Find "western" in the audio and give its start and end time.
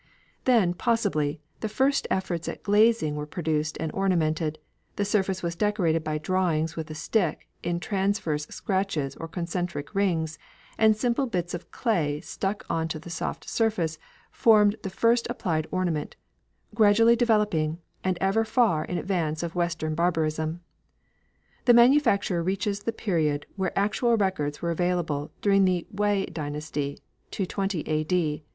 19.53-19.93